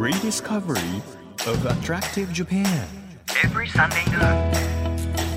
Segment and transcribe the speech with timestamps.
[0.00, 1.02] rediscovery
[1.46, 2.66] of attractive Japan.
[3.44, 4.50] every Sunday noon.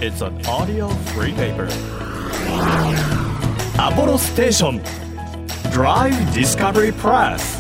[0.02, 1.68] It's an audio free paper.
[3.78, 4.82] Apollo Station
[5.74, 7.60] Drive Discovery Press.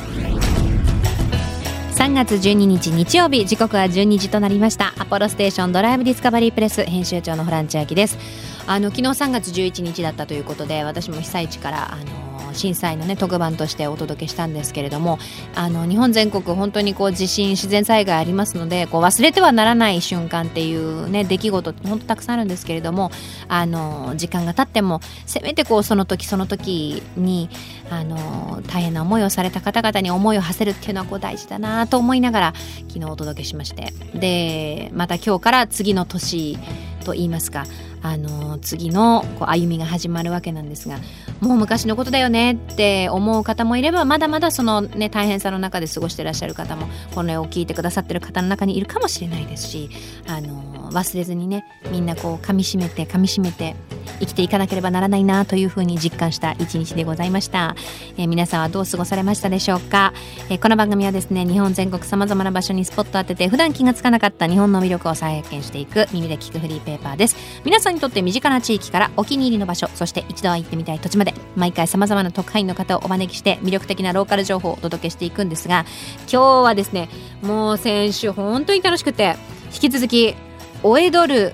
[1.95, 8.17] 3月12日日曜日時刻は12時となりましたアポロステーションドライブディスカバリープレス編集長のホラン千秋です
[8.65, 12.22] あの昨日3月11日だったということで私も被災地からあの
[12.53, 15.19] 震災のね特番としてお届けしたんですけれども
[15.55, 23.11] あの日本全国本当にこう地震自然災害ありますのでこう忘れてはならない瞬間っていうね出来事って本当たくさんあるんですけれども
[23.47, 27.49] あの時間が経ってもせめてこうその時その時に
[27.89, 32.53] あの大変な思いをされた方々に思いを馳せるっていうのはこう大事だなと思いながら
[32.87, 33.93] 昨日お届けしまして。
[34.13, 36.57] でまた今日から次の年
[37.03, 37.65] と言いますか
[38.03, 40.99] あの次のこう歩みが始まるわけなんですが
[41.39, 49.89] もう昔のことだよねって思う方もいればまだまだその、ね、大変さの中で過ごしてらっしゃる方もこの絵を聞いてくださってる方の中にいるかもしれないですし
[50.27, 53.75] あの忘れずにねみんなこう噛みしめて噛みしめて
[54.19, 57.75] 生きていかなければならないなというふうに実感した一日でございました、
[58.17, 60.13] えー皆さんはどう過ごされましたでしょうか、
[60.49, 67.35] えーこの番組はですね日本全国さまざまな場所にスポットを当てて普段気がつかなかった日本の魅力を再発見していく耳で聞くフリーペーパーです。
[67.63, 75.85] 皆さんにとって身近な地域からお気に入りの場所そして一度は行ってみたい土地まで毎回さまざまな特派員の方をお招きして魅力的なローカル情報をお届けしていくんですが
[76.31, 77.09] 今日はですね
[77.41, 79.35] もう先週本当に楽しくて
[79.73, 80.35] 引き続き
[80.83, 81.53] おえどる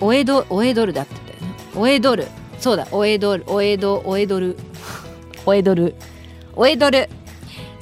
[0.00, 1.58] おえどおえどるだって言ったよね。
[1.74, 2.26] おえどる
[2.58, 4.56] そうだおえどるおえどおえどる。
[5.46, 5.94] おえどる。
[6.54, 7.08] おえどる。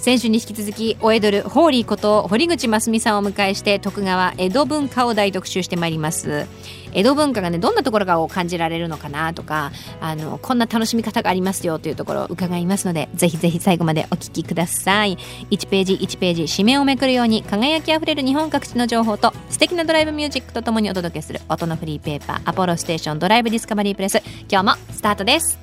[0.04, 6.46] 先週に引き続きお江戸るホーリーこと堀口真澄さんをお迎えして徳川江戸文化を大特集してまいります。
[6.94, 15.18] 江戸文化がねどんなところがを感じられるのかなとかあのこんな楽しみ方がありますよというところを伺いますのでぜひぜひ最後までお聞きください。
[15.50, 24.22] 1ページ1ページ紙面をめくるように輝きあふれる日本各地の情報と素敵なドライブミュージックとともにお届けする音のフリーペーパーアポロステーションドライブディスカバリープレス。
[24.48, 25.58] 今日もスタートです。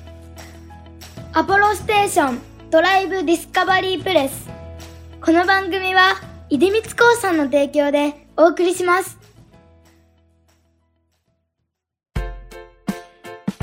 [1.32, 2.40] アポロステーション
[2.70, 4.48] ドライブディスカバリープレス。
[5.24, 6.14] この番組は
[6.50, 9.21] 出光興産の提供でお送りします。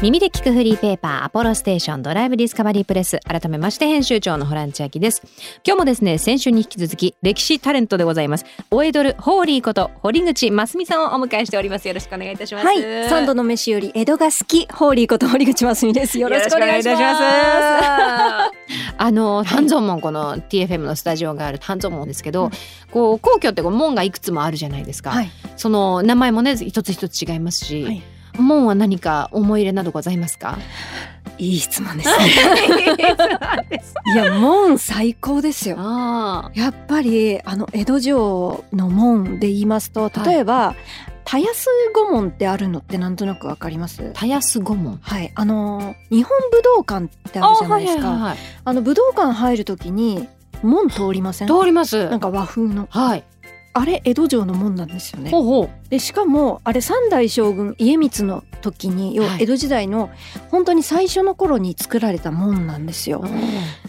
[0.02, 5.22] 耳で聞くフリーペーパーアポロステーションドライブディスカバリープレス改めまして編集長のホラン千秋です。
[5.66, 11.88] 今日もですね先週に引き続き歴史タレントでございますおエドルホーリーこと堀口真澄さんをお迎えしております。
[11.90, 12.66] よろしくお願いいたします。
[12.66, 16.18] はい、三度の飯より江戸が好き、ホーリーこと堀口真澄です。
[16.18, 17.04] よろしくお願いします。
[18.98, 22.52] あの半蔵門この TFM のスタジオがある半蔵門ですけど、
[22.92, 28.02] こう皇居って門がいくつもあるじゃないですか、はい、その名前もね一つ一つ違いますし、はい
[28.38, 30.58] 門は何か思い入れなどございますか？
[31.38, 32.26] いい質問ですね。
[34.14, 35.78] いや、門最高ですよ。
[35.80, 40.76] あやっぱりあの江戸城の門で言いますと、例えば、
[41.24, 44.12] 田安御門ってあるのってなんとなくわかります？
[44.14, 48.08] 田安御門はい、あの日本武道館ってあるじゃないですか。
[48.08, 50.28] あ,、はいはいはいの武道館入るときに
[50.62, 51.48] 門通りません？
[51.48, 53.24] 通りますなんか和風のはい
[53.80, 55.32] あれ江戸城の門なんですよね。
[55.32, 60.10] ほうほうでしかもあれ三代将軍家光の時に要ははい江戸時代の
[60.52, 63.24] 本当に最初の頃に作られた門なんですよ。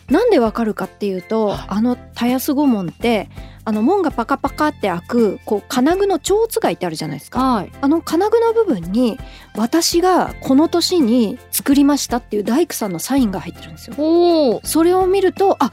[0.09, 3.29] なんでわかるかっていうと、はいあの田安御門って
[3.65, 7.41] あの門がパカパカって開くこう金具の蝶つがいってあるじゃないですか。
[7.41, 9.19] はいあの金具の部分に
[9.57, 14.61] 私がこの年に作りましたっていう大工さんのサインが入ってるんですよ。
[14.63, 15.73] それを見るとあ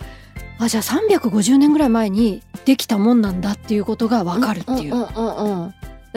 [0.60, 4.96] あじゃあ350年ぐらい前にできたもんなんだっていうことがわかるっていう。
[4.96, 5.74] んうんうんうん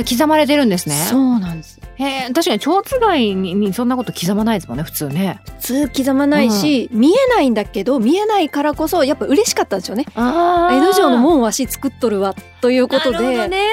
[0.08, 1.78] 刻まれてるんですねそうなんです。
[1.96, 10.06] へえ確かに蝶つがいににそんなこと刻まないですもんね普通ね普通刻まないし、見えないんだけど見えないからこそやっぱ嬉しかったんですよね。
[10.14, 13.66] あ江戸城の門わし作っとるわということで、ね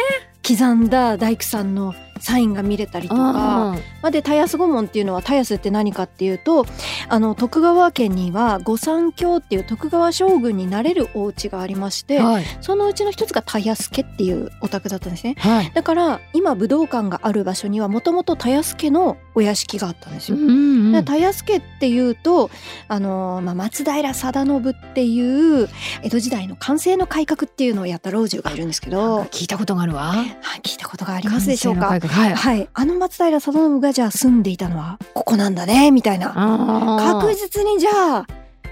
[0.45, 6.65] 刻んだ大工さんのサインが見れたりとか、まあ、で田安御門っていうのは田安って何かっていうと
[7.09, 12.45] あの徳川家には御三卿っていう徳川将軍になれるお家がありまして、はい。
[12.61, 15.35] そのうちの一つが田安家っていうお宅だったんですね。
[15.37, 15.71] はい。
[15.73, 20.37] だから今武道館がある場所にはもともと田安家のお屋敷があったんですよ。
[21.03, 22.49] 田安家っていうと
[22.87, 25.69] あの、まあ、松平定信っていう
[26.01, 30.05] 江戸時代の完成の改革っていうのをやった老中がいるんですけど、聞いたことがあるわ。
[30.05, 30.27] はい、
[30.61, 31.85] 聞いたことがありますでしょうか。
[31.87, 31.99] はい。
[31.99, 36.33] はい、あの松平定信がじゃあ住んでいたのはここなんだねみたいな。
[37.19, 38.27] 確実にじゃあ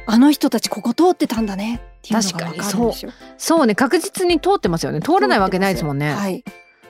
[0.07, 3.11] あの人たちここ通ってたんだねっていうのが分かるんですよ。
[3.37, 3.67] そう。
[3.67, 3.75] ね。
[3.75, 4.99] 確実に通ってますよね。
[4.99, 6.43] 通らないわけないですもんね、はい、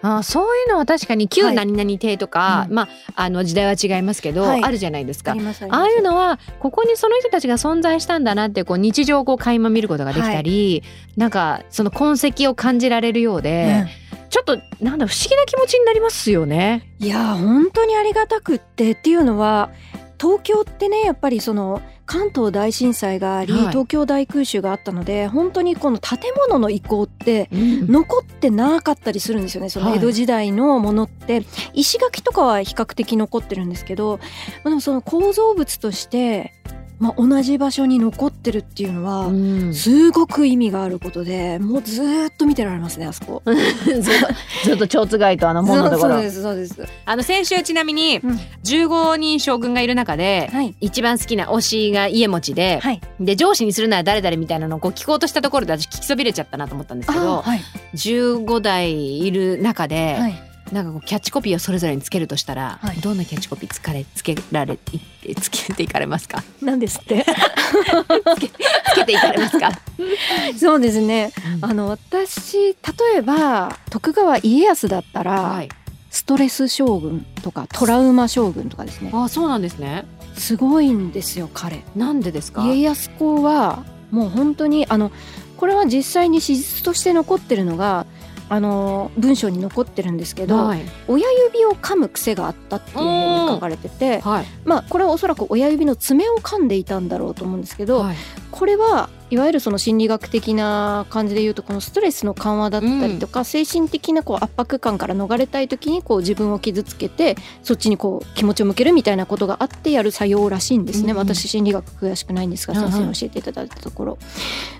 [0.06, 1.56] あそういうのは確かに旧はい。
[1.56, 2.76] 何々亭とか、うん。
[2.76, 4.64] まああの時代は違いますけど、はい。
[4.64, 5.34] あるじゃないですか。
[5.34, 10.84] あいうのはここにその人たちが存在したんだなってこう日常をこう垣間見ることができたり、
[11.18, 13.86] なんかその痕跡を感じられるようで、
[14.30, 16.94] ちょっとなんだ不思議な気持ちになりますよね。
[17.00, 19.72] いやー本当にありがたくってっていうのは
[20.20, 23.68] 東京ってねやっぱりその関東大震災があり、はい。
[23.70, 27.92] 東京大空襲があったので本当にこの建物の遺構ってうん。
[27.92, 29.70] 残ってなかったりするんですよね。
[29.70, 29.98] そのはい。
[29.98, 31.44] 江戸時代のものって、
[31.74, 34.20] 石垣とかは比較的残ってるんですけど
[34.64, 36.54] まあでもその構造物として、
[37.00, 43.42] まあ、同じ場所に残ってるっていうのは、うんすごく意味があることでもうずーっと見てられますねあそこ。
[43.46, 43.56] ずっ
[44.04, 44.28] と
[44.64, 46.88] ずっと蝶津街とあの門のところそうですそうです。
[47.06, 53.02] あの先週ちなみにうん15人将軍がいる中で、はい一番好きな推しが家持ちで、はい。
[53.20, 57.62] で上司にするなら誰々みたいなのをこう聞こうとしたところで私聞きそびれちゃったなと思ったんですけど、はい
[57.96, 60.55] 15代いる中で、はい。
[60.72, 64.80] なんかこうキャッチコピーをそれぞれにつけるとしたら、はいどんなキャッチコピーつかれつけられ
[65.24, 66.44] いつけていかれますか？
[66.62, 67.24] なんですって？
[67.26, 69.70] つけていかれますか、
[70.58, 71.32] そうですね。
[71.62, 72.76] あの私例
[73.18, 75.70] えば徳川家康だったら、はい、
[76.10, 79.12] ストレス将軍とかトラウマ将軍とかですね。
[79.14, 81.84] あそうなんですねすごいんですよ彼。
[81.96, 82.66] なんでですか？
[82.66, 85.12] 家康公はもう本当にあの
[85.58, 88.06] これは実際に史実として残ってるのが
[88.48, 94.46] あの文章に残ってるんですけど、はい、親指を噛む癖があったっていうふうに書かれてて、はい。
[94.66, 98.16] まあこれはおそらく親指の爪を噛んでいたんだろうと思うんですけど、はい。
[98.52, 111.18] これはいわゆるその心理学的な感じで言うとこのストレスの緩和だったりとか、精神的なこう圧迫感から逃れたい時にこう自分を傷つけてそっちにこう気持ちを向けるみたいなことがあってやる作用らしいんですね、うんうん。
[111.18, 112.92] 私心理学詳しくないんですがうんうん。
[112.92, 114.18] 先生に教えていただいたところ、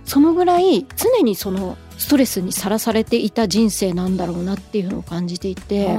[0.06, 5.96] そのぐらい常にそのストレスにさらされていた人生なんだろうなっていうのを感じていて。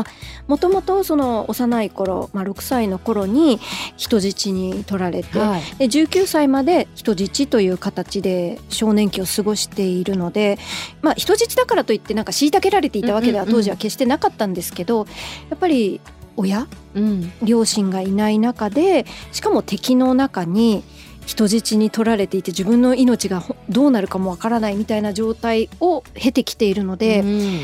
[0.00, 0.04] あ
[0.46, 3.58] もともとその幼い頃、まあ、6歳の頃に
[3.96, 5.62] 人質に取られて、ーはい。
[5.78, 10.58] で19歳まで人質という形で少年期を過ごしているので、
[11.02, 15.06] まあ、人質だからといってなんか虐げられていたわけでは当時は決してなかったんですけど、
[15.50, 16.00] やっぱり
[16.36, 17.32] 親うん。
[17.42, 20.82] 両親がいない中でしかも敵の中に
[21.30, 27.60] 人質に取られていて自分の命がほどうなるかもわからないみたいな状態を経てきているので、うん。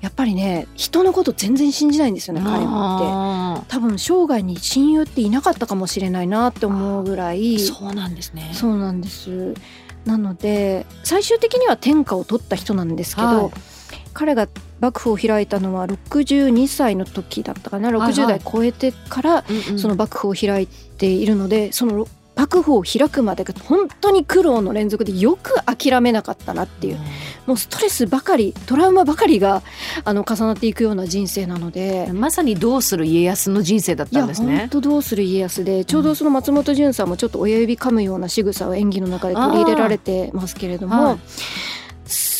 [0.00, 3.06] やっぱりね人のこと全然信じないんですよね彼もって。
[3.06, 7.54] あ多分生涯に親友っていなかったかもしれないなって思うぐらい。
[7.54, 8.50] ーそうなんですね。
[8.52, 9.54] そうなんです。
[10.04, 13.50] なので最終的には天下を取った人なんですけど、はい。
[14.12, 14.48] 彼が
[14.80, 17.90] 幕府を開いたのは62歳の時だったかな。
[17.90, 19.44] はい60代超えてから
[19.76, 26.98] その幕府を開いているのでその幕府を開くまでが本当に苦労の連続でよく諦めなかったなっていう。
[27.46, 29.62] もうストレスばかりトラウマばかりが
[30.04, 32.10] あの重なっていくような人生なので。
[32.12, 34.68] まさにどうする家康の人生だったんですね。
[34.70, 41.18] 当どうする家康でちょうどその松本潤さんもちょっと親指噛むような仕草を演技の中で取り入れられてますけれども、はい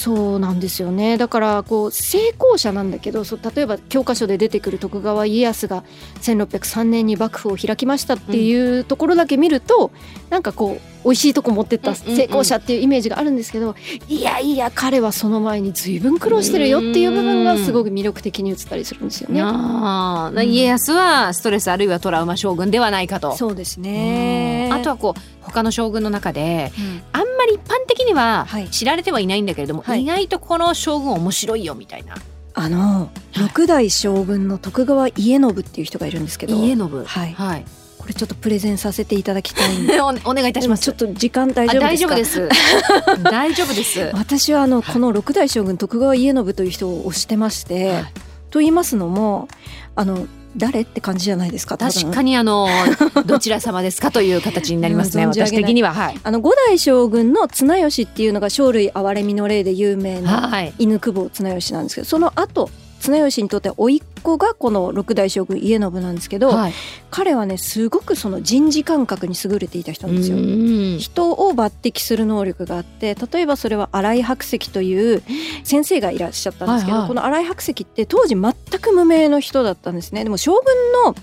[0.05, 1.17] そうなんですよね。
[1.17, 5.83] だからこう成功者なんだけどそう例えば教科書で出てくる徳川家康が
[6.21, 9.93] 1603年に幕府を開きましたっていうところだけ見ると、
[10.29, 12.17] なんかこう美味しいとこ持ってったうんうんうん。
[12.17, 13.75] 成功者っていうイメージがあるんですけど、
[14.09, 19.41] いやいや彼はその前に随分苦労してるよっていう部分がすごく魅力的に映ったりするんですよね。
[19.41, 20.49] うん。
[20.51, 23.35] 家康はストレスあるいはトラウマ将軍ではないかと。
[23.37, 24.69] そうですね。
[24.71, 27.03] あとはこう他の将軍の中でうん。
[27.13, 28.69] あんまり一般的にははい。
[28.69, 32.15] 知られてはいないんだけれども、はい意外とこの将軍面白いよみたいな。
[32.57, 36.89] あの六代将軍の徳川家信っていう人がいるんですけど家信。
[37.05, 37.65] はいはい。
[37.99, 40.83] これちょっとプレゼンさせていただきたいんで おお願いいたします。
[40.85, 42.15] ちょっと時間大丈夫あですか？
[42.15, 43.23] 大丈夫です。
[43.25, 44.11] 大丈夫です。
[44.13, 48.05] 私はあのこの六代将軍徳川家信という人を推してまして、はい
[48.55, 49.49] と言いますのも
[49.97, 52.69] あの誰って感じじゃないですか確かにあの
[53.27, 55.27] どちら様ですかという形になりますね。
[55.27, 56.21] 私的にははい。
[56.23, 60.73] あの五代将軍の綱吉っていうのが生類憐れみの例で有名なはい。
[60.79, 62.71] 犬久保綱吉なんですけどその後
[63.05, 66.73] 綱吉にとっては甥っ子がこの六代将軍家信なんですけど、はい。
[67.11, 70.39] 彼はねすごくその人事感覚に優れていた人なんですよ。
[70.39, 75.23] うん人を抜擢する能力があって例えばそれは新井白石という
[75.65, 81.15] 先生がいらっしゃったんですけど、はいはいこの新井白石って当時全く無名の人だったんですねでも将軍の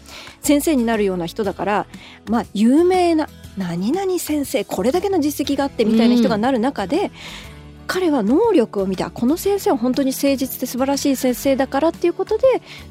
[0.42, 1.88] 先生になるような人だから
[2.30, 7.12] まあ有名な何々先生これだけの実績があってみたいな人がなる中で、
[7.92, 12.44] 彼は能力を見てあこの先生は本当に誠実で素晴らしい先生だからっていうことで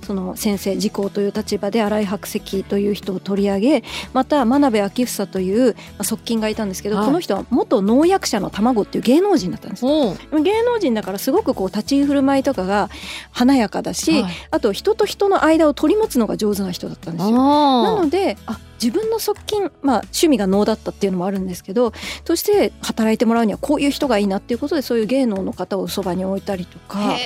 [0.03, 7.07] その先生自公という立場で新井白石という人を取り上げまた真鍋昭房という、まあ、側近がいたんですけど、はい。
[7.07, 12.91] この人は元農薬者の卵っていう芸能人だったんです芸能人だからすごくこう立ち居振る舞いとかが
[13.33, 14.33] 華やかだし、はい。
[14.51, 17.37] あと人と人の間を取り持つのが上手な人だったんですよ。
[17.37, 21.93] なあのであ自分の側近、まあ、趣味が能だったっていうのもあるんですけど
[22.25, 27.17] として働いてもらうにはこういう人がいいなっていうことでそういう芸能の方をそばに置いたりとか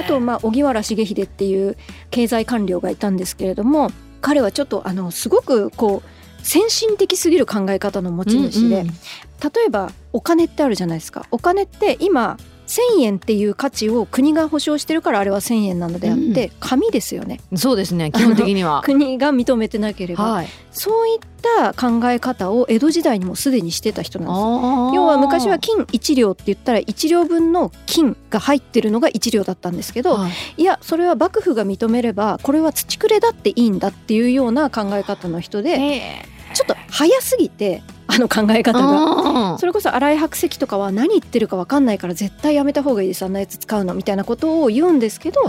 [0.00, 1.76] あと、まあ、荻原重秀っていう
[2.10, 6.08] 経済官僚がいたんですけれども彼はちょっとあのすごくこう
[6.46, 8.94] 先進的すぎる考え方の持ち主で、うんうん。
[8.94, 11.26] 例えばお金ってあるじゃないですか。
[11.32, 12.38] お金って今
[12.98, 17.40] 1,000円っていう価値を国が保証してるからあれは1,000円なのであって、紙ですよね。
[17.54, 18.82] そうですね基本的には。
[18.84, 20.48] 国が認めてなければ、はい。
[20.72, 24.94] そういった考え方を江戸時代にもすでにしてた人なんですよ。
[24.94, 30.18] 要要は昔は金1両って言ったら1両分の金が入ってるのが1両だったんですけど、
[30.56, 30.62] い。
[30.62, 36.26] やそれは幕府が認めればこれは土くれだっていいんだっていうような考え方の人で
[36.56, 39.52] ちょっと早すぎてあの考え方が。
[39.52, 45.42] がそれこそ新井白石とかは何言ってるか分かんないから絶対やめた方がいいですあんなやつ使うのみたいなことを言うんですけど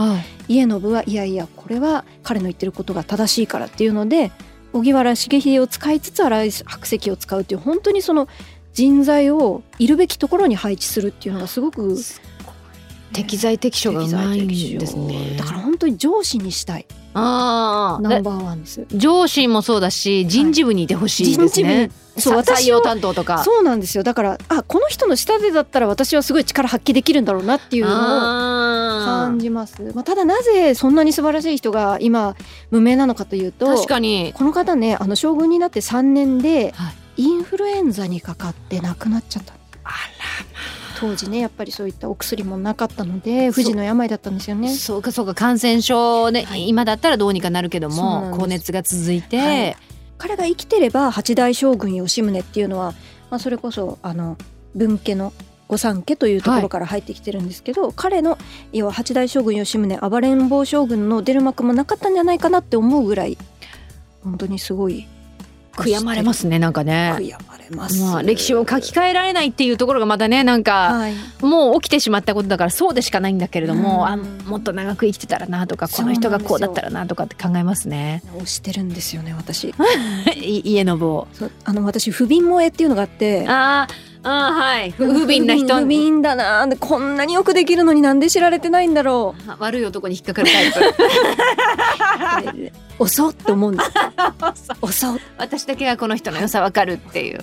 [0.49, 4.31] 家信はいやいやこれは彼の言ってることが正しいからっていうので
[4.73, 8.27] 荻原重秀を使いつつ新井白石を使うっていう本当にその
[8.73, 11.95] 人材をいるべきところに配置するっていうのがすごく
[13.13, 15.35] 適材適所がうまいんですね。
[15.37, 16.85] だから本当に上司にしたい。
[17.13, 18.85] ああナンバーワンです。
[18.93, 22.21] 上司もそうだし人事部にいてほしいです人事部ねに。
[22.21, 23.43] そうさ採用担当とか。
[23.43, 24.03] そうなんですよ。
[24.03, 29.81] だからあこの人の下でだったら私はすごい力発揮できるんだろうなっていうのをあ感じます。
[29.95, 32.35] まあ、ただなぜそんなに素晴らしい人が今
[32.69, 34.33] 無名なのかというーと確かに。
[34.35, 36.95] この方ねあの将軍になって3年ではい。
[37.19, 39.53] インフルエンザにかかって亡くなっちゃった。
[40.99, 44.73] 当時ねやっぱりそういったお薬もなかったので不治の病だったんですよね。
[44.73, 46.67] そうかそうか感染症ね、はい。
[46.67, 49.77] 今だったらどうにかなるけども高熱が続いて、はい。
[50.17, 52.93] 彼が生きてれば八代将軍吉宗っていうのは、
[53.29, 54.37] まあ、それこそあの
[54.73, 55.31] 分家の
[55.67, 58.37] 御三家というところから入ってきてるんですけど、彼の
[58.71, 63.37] 要は八代将軍吉宗暴れん坊将軍の出る幕もなかったんじゃないかなって思うぐらい
[64.23, 65.07] 本当にすごい
[65.83, 67.13] 悔やまれますねなんかね。
[67.17, 78.23] 悔やまれます、まあ、歴史を書き換えられないっていうところがまたねなんか、はいもう起きてしまったことだからそうでしかないんだけれども、うんあもっと長く生きてたらなとかこの人がこうだったらなとかって考えますね。
[78.39, 79.73] 推してるんですよね私
[80.35, 81.27] い家信を。
[81.33, 84.91] そうあの私不憫萌えっていうのがあってあーあーはい。
[84.91, 85.67] 不 不憫な人。
[85.67, 89.51] 不憫だなでこんなによくできるのになんで知られてないんだろう。
[89.59, 90.71] 悪い男に引っかかるタイ
[92.53, 92.71] プ。
[92.99, 93.91] 遅っって思うんです
[94.81, 95.19] 遅っ。
[95.37, 97.41] 私だけがこの人の良さわかるっていう。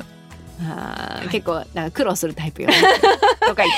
[0.62, 2.74] あー結構なんか苦労するタイプよ、ね、
[3.40, 3.68] とか言っ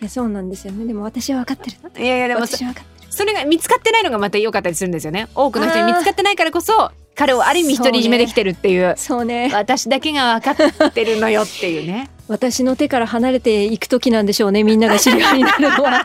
[0.00, 0.84] いやそうなんですよね。
[0.84, 1.76] でも私は分かってる。
[1.90, 5.28] ていやいやでもそ私は分かってるそれが見つかってないのがまた良かったりするんですよね。
[5.34, 8.92] 多くの人に見つかってないからこそ彼をある意味独り占めできてるっていう。
[8.98, 9.50] そうね。
[9.54, 12.10] 私だけが分かってるのよっていうね。
[12.28, 16.02] 私の手から離れていく時なんでしょうねみんなが知り合いになるのは。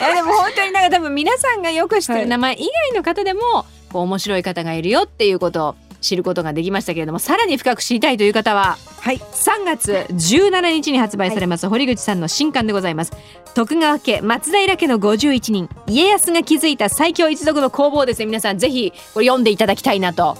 [0.00, 2.22] いやでも本当になんか多分皆さんがよく知ってはい。
[2.22, 3.40] る名前以外の方でも、
[3.92, 9.16] こう面白い方がいるよっていうことを知ることができましたけれどもさらに深く知りたいという方は、はい。
[9.16, 13.12] 3月17日に発売されます、堀口さんの新刊でございます。
[13.54, 15.68] 徳川家松平家の51人。
[15.86, 18.26] 家康が築いた最強一族の攻防ですね。
[18.26, 20.36] 皆さんぜひこれ読んでいただきたいなと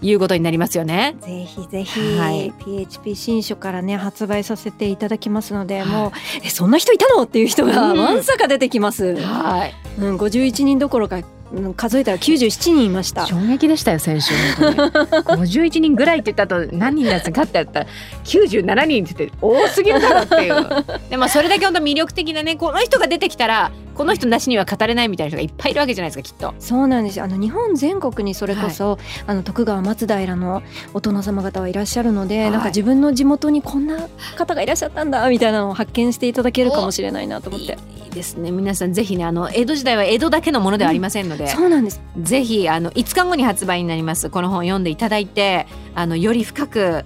[0.00, 1.14] いうことになりますよね。
[1.20, 2.52] ぜひぜひ、はい。
[2.64, 5.88] PHP 新書からね発売させていただきますので、はい。
[5.88, 7.22] もうえそんな人いたの？
[7.24, 7.98] っていう人がうん。
[7.98, 9.74] わんさか出てきます、はい。
[9.98, 11.24] うん、51人どころか、うん、
[11.76, 13.26] 数えたら97人いました。
[13.26, 15.42] 衝撃でしたよ先週本当に。
[15.42, 17.86] 51人ぐらいって言った後何人のやつかってやったら
[18.24, 20.84] 97人って言って多すぎるだろっていう。
[21.10, 26.54] でもそれだけ本当魅力的なねこの人が出てきたらこの人なしには語れないみたいな人がいっぱいいるわけじゃないですかきっと。
[26.58, 27.18] そうなんです。
[27.18, 30.62] よあの日本全国にそれこそ、あの徳川松平の
[30.94, 32.50] お殿様方はいらっしゃるので、はい。
[32.50, 37.76] なんか自分の地元にこんな方がいらっしゃったんだみたいなのを発見していただけるかもしれないなと思って。
[37.96, 38.50] いいですね。
[38.50, 42.00] 皆さんぜひねあの江戸時代は江戸だけのものではありませんので、そうなんです。
[42.20, 47.04] ぜひあの5日後に発売になりますこの本読んでいただいてあのより深く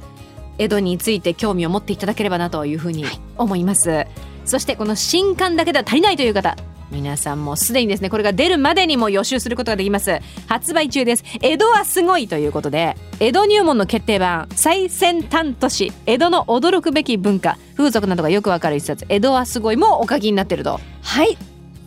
[0.58, 3.04] 江戸について興味を持っていただければなというふうに
[3.36, 4.06] 思います、
[4.44, 6.56] そしてこの新刊だけでは足りないという方
[6.90, 10.20] 皆さんもすでにですねこれが出るまでにも予習することができます。
[10.46, 11.24] 発売中です。
[11.42, 19.04] 江戸はすごいということで江戸入門の決定版最先端都市江戸の驚くべき文化風俗などがよくわかる一冊。
[19.08, 20.80] 江戸はすごいもお書きになってると。
[21.02, 21.36] はい。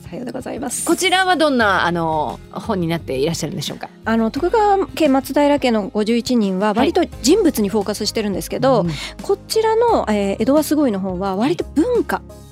[0.09, 0.85] さようでございます。
[0.85, 3.89] こちらはどんなあの本になっていらっしゃるんでしょうか？
[4.05, 8.89] あの徳川家松平家の51人は割と人物にフォーカスしてるんですけど、うん。
[9.21, 12.48] こちらの、えー江戸はすごいの方は割と文化、あの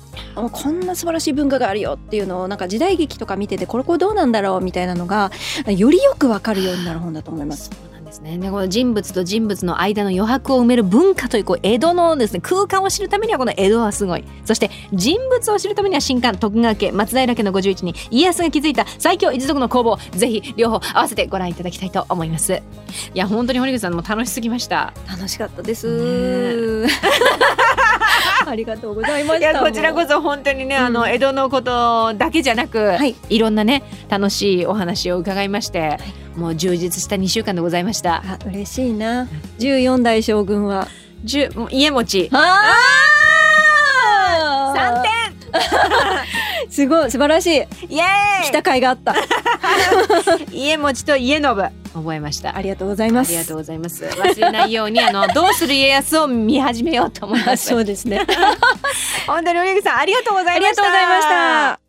[0.50, 5.30] こんな素晴らしい文化があるよっていうのをなんか時代劇とか見ててこれこれどうなんだろうみたいなのが
[5.66, 7.70] よりよくわかるようになる本だと思います。
[7.70, 8.38] そうなんですね。
[8.38, 14.24] でこの人物と人物の間の余白を埋める文化というこう江戸のですね空間を知るためにはこの江戸はすごい。
[14.44, 22.54] そして人物を知るためには新刊徳川家松平家の51人家康が築いた最強一族の攻防ぜひ両方合わせてご覧いただきたいと思います。
[22.54, 22.60] い
[23.14, 24.92] や本当に堀口さんも楽しすぎました。
[25.08, 26.86] 楽しかったです。
[28.48, 29.50] ありがとうございました。
[29.50, 35.98] いやこちらこそ本当にね、うんあの江戸のことだけじゃなく、はいいろんなね楽しいお話を伺いまして、
[36.36, 38.22] もう充実した2週間でございました。
[38.26, 39.28] あ嬉しいな。
[39.58, 40.88] 14代将軍は。
[41.70, 43.07] 家持ちあ3
[46.78, 47.50] すごい素晴らしい。
[47.56, 49.12] イエーイ来た甲斐があった。
[50.54, 53.30] 家持ちと家信覚えましたありがとうございます。
[53.30, 58.24] ありがとうございます忘れないようにあのどうする家康を見始めようと思いまあす そうですね。
[59.26, 61.80] 本当に堀口さんありがとうござありがいましたとうございました。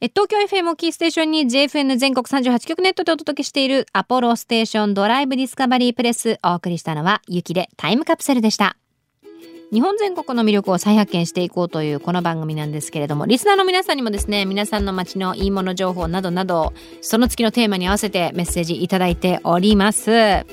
[0.00, 8.78] え東京 FM をキーステーションに JFN 全国38局ネットでお届けしているアポロステーションドライブディスカバリープレスお送りしたのは雪でタイムカプセルでした
[9.70, 16.72] 日本全国の魅力を再発見していこうというこの番組なんですけれどもリスナーの皆さんにもですね皆さんの街のいいもの情報などなど
[17.02, 20.46] その月のテーマに合わせてメッセージいただいております、え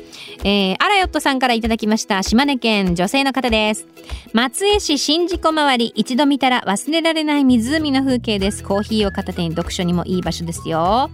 [0.43, 3.87] ー、アラヨットさんからいただきました島根県女性の方です。
[4.33, 8.63] 松江市宍道湖周り一度見たら忘れられない湖の風景です。
[8.63, 11.09] コーヒーを片手に読書にもいい場所ですよ。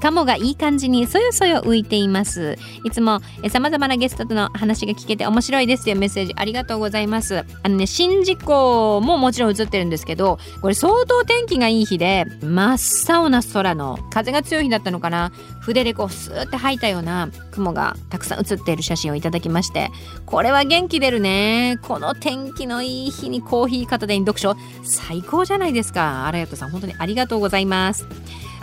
[0.00, 2.56] カモがいい感じにそよそよ浮いています。
[2.84, 7.44] いつもさまざまなゲストとの話が聞けて面白いですというメッセージありがとうございます。
[7.62, 12.78] あのね宍道湖ももちろん映ってるんですけどこれ相当天気がいい日で真っ
[13.16, 15.32] 青な空の風が強い日だったのかな。
[15.60, 19.90] 筆でこうスーって吐いたような雲がたくさん写っている写真をいただきまして
[20.24, 21.78] これは元気出るね。
[21.82, 26.26] この天気のいい日にコーヒー片手に読書最高じゃないですか。
[26.26, 28.06] 荒谷さん本当にありがとうございます。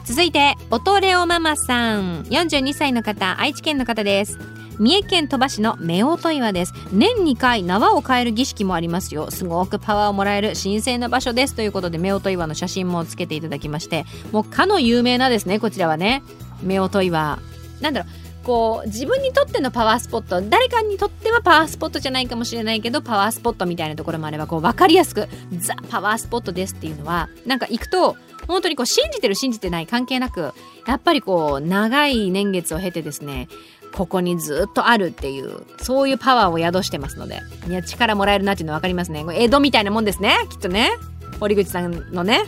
[0.05, 2.21] 続いてオトレオママさん。
[2.25, 4.37] 42歳の方愛知県の方です。
[4.77, 6.73] 三重県鳥羽市の夫婦岩です。
[6.91, 9.31] 年2回縄を変える儀式もありますよ。
[9.31, 11.55] すごくパワーをもらえる神聖な場所です。
[11.55, 14.05] ということで夫婦岩の写真もつけていただきまして。
[14.31, 16.21] もうかの有名なですねこちらはね。
[16.63, 17.39] 夫婦岩。
[17.81, 18.24] なんだろう。
[18.45, 28.15] こう自分にとってのパワースポット誰かにとってはパワースポットじゃないかもしれないけどパワースポットみたいなところもあればこう分かりやすくザ・パワースポットですっていうのはなんか行くと
[28.47, 30.53] 本当にこう信じてる信じてない関係なく
[30.87, 33.47] やっぱりこう長い年月を経てですね
[33.95, 39.23] ここにずっとあるっていうそういうパワーを宿してますのでいや力もらえるなっていうの分かりますね。
[39.23, 40.91] これ江戸みたいなもんですねきっとね。
[41.39, 42.43] 堀口さんのね。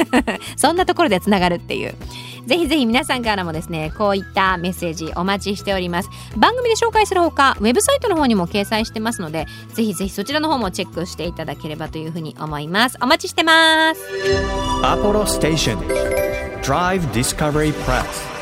[0.56, 1.94] そんなところでつながるっていう。
[2.46, 6.10] ぜひぜひ皆さんからもですねこういったメッセージお待ちしております。
[6.36, 12.98] 番組で紹介するほかウェブサイトの方にも掲載してますのでぜひぜひそちらの方もチェックしていただければというふうに思います。
[13.00, 14.00] お待ちしてます。
[14.82, 15.78] Apollo Station.
[16.62, 18.34] Drive Discovery Press.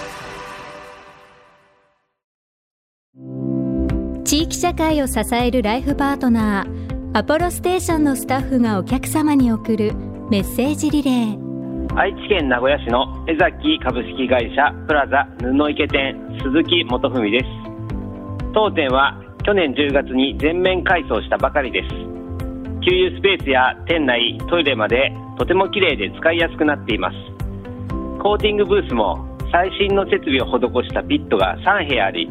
[4.25, 6.82] 地域社会を支えるライフパートナー
[7.15, 9.93] アポロステーションのスタッフがお客様に送る
[10.31, 11.95] メッセージリレー。
[11.95, 17.45] 愛知県名古屋市の江崎株式会社プラザ布池店鈴木元文です。
[18.55, 21.89] 当店は去年10月に全面改装したばかりです。
[22.81, 27.17] 給油スペースや店内トイレまでとても綺麗で使いやすくなっています。
[28.23, 32.27] コーティングブースも最新の設備を施したピットが3部屋あり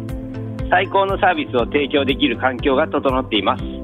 [0.72, 3.81] 最高のサービスを提供できる環境が整っています。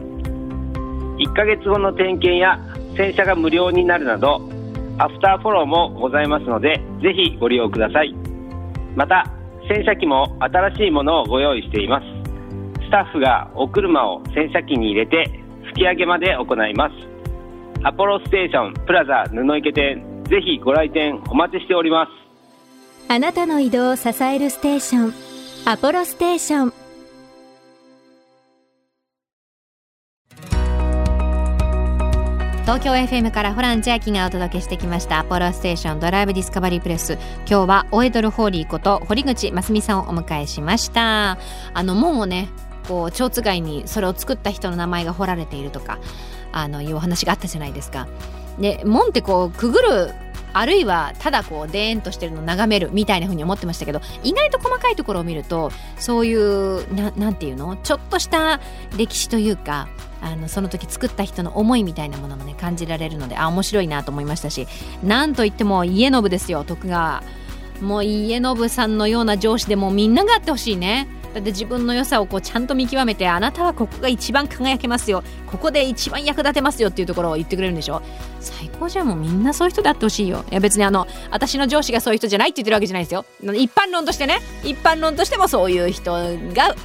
[1.18, 2.60] 1ヶ月後の点検や
[2.96, 4.42] 洗車が無料になるなど
[5.00, 8.16] アフターフォローもございますのでぜひご利用ください。
[8.96, 9.32] また
[9.70, 12.06] 洗車機も新しいものをご用意しています。
[12.86, 15.30] スタッフがお車を洗車機に入れて
[15.68, 16.96] 吹き上げまで行います。
[17.84, 22.12] アポロステーションプラザ布池店ぜひご来店お待ちしております。
[23.12, 25.14] あなたの移動を支えるステーション
[25.66, 26.87] アポロステーション。
[32.68, 35.20] 東京 FM からホラン千秋がお届けしてきました。
[35.20, 37.14] アポロステーションドライブディスカバリープレス。
[37.50, 41.38] 今日はオエドルホーリーこと堀口真澄さんをお迎えしました。
[41.74, 42.50] あの門をね
[42.90, 45.98] こう蝶番にそれを作った人の名前が彫られているとか
[46.52, 48.06] あのいうお話があったじゃないですか。
[48.60, 50.14] で門ってこうくぐる
[50.58, 57.78] あるいはただこうデーンとしてるのを眺めるみたいな風に思ってましたけど意外と細かいところを見るとそういうななんていうの？
[57.78, 58.60] ちょっとした
[58.98, 59.88] 歴史というか
[60.22, 64.68] あのその時作った人の思いみたいなものもね感じられるのであ面白いなと思いましたし
[65.04, 67.24] なんといっても家信ですよ徳川。
[67.82, 71.08] もう家信さんのような上司でもみんながあってほしいね。
[71.38, 75.24] だって自分の良さをこうちゃんと見極めてあなたはここが一番輝けますよ。
[75.46, 78.02] ここで一番役立てますよっていうところを言ってくれるんでしょ。
[78.40, 80.44] 最高じゃんもうみんなそういう人であってほしいよ。
[80.50, 83.26] いや別にあの私の上司がそういう人じゃないって言ってるわけじゃないですよ。
[83.54, 84.40] 一般論としてね。
[84.64, 86.76] 一般論としてもそういう人が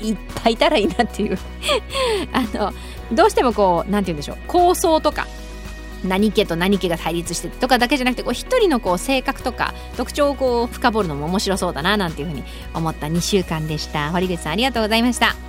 [0.00, 1.36] いっぱいいたらいいなっていう。
[2.32, 2.72] あの
[3.10, 4.36] どうしてもこう何て言うんでしょう。
[4.46, 5.26] 構想とか。
[6.04, 14.10] 何家と何家が対立してとかだけじゃなくてこう一人のこう性格とか特徴をこう深掘るのも面白そうだななんていうふうに思った2週間でした。
[14.10, 15.41] 堀口さんありがとうございました。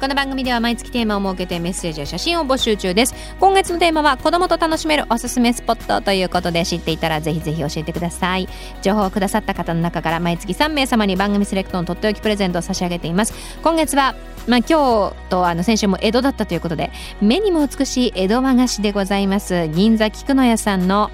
[0.00, 3.14] この番組では毎月テーマを設けてメッセージや写真を募集中です。
[3.38, 8.48] 今月のテーマは子供と楽しめるおすすめスポットということで知っていたらぜひぜひ教えてください。
[8.80, 13.34] 情報をくださった方の中から毎月3名様に番組セレクトのとっておきプレゼントを差し上げています。
[13.62, 14.14] 今月は
[14.46, 19.68] まあ、今日とあの先週も江戸だったということで目にも美しい江戸和菓子でございます。
[19.68, 21.10] 銀座菊の屋さんの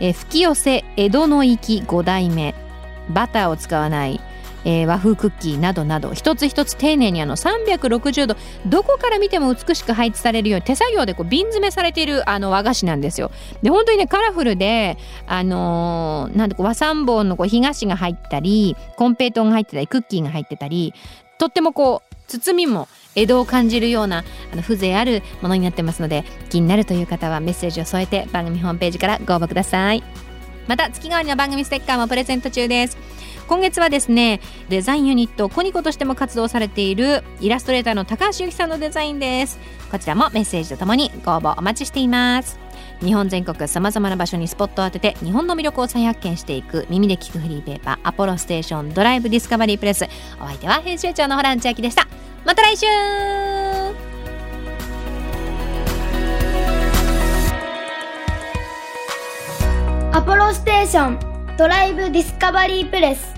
[0.00, 2.54] え吹き寄せ江戸の粋5代目。
[3.08, 4.20] バターを使わない
[4.68, 13.30] えー、和風クッキーなどなど一つ一つ丁寧にあの360度どこから見ても美しく配置されるように手作業でこう瓶詰めされているあの和菓子なんですよ。
[13.62, 20.92] で本当にねカラフルであのー、なん和三本のこう干菓子が入ったりコンペイトンが入ってたりクッキーが入ってたり
[21.38, 30.02] とってもこう包みも江戸を感じるようなあの風情あるものになってますので気になるという方はメッセージを添えて番組ホームページからご応募ください
[30.66, 32.98] また月替わりの番組ステッカーもプレゼント中です
[33.48, 39.58] 今月はですねデザインユニットコニコとしても活動されているイラストレーターの高橋由紀さんのデザインです。
[39.90, 42.58] こちらもメッセージとともにご応募お待ちしています。
[43.00, 50.04] 日本全国さまざまな場所にスポットを当てて日本の魅力を再発見していく耳で聞くフリーペーパーアポロステーションドライブディスカバリープレス。
[50.40, 52.06] お相手は編集長のホラン千秋でした。
[52.44, 52.86] また来週!
[60.12, 63.37] アポロステーションドライブディスカバリープレス